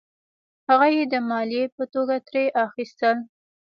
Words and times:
هغه 0.69 0.87
یې 0.95 1.03
د 1.13 1.15
مالیې 1.29 1.65
په 1.75 1.83
توګه 1.93 2.15
ترې 2.27 2.45
اخیستل. 2.65 3.17